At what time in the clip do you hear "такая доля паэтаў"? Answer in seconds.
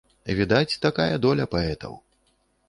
0.85-1.93